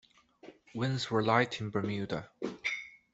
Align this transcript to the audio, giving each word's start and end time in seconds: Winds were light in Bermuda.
Winds 0.73 1.11
were 1.11 1.21
light 1.21 1.61
in 1.61 1.69
Bermuda. 1.69 2.27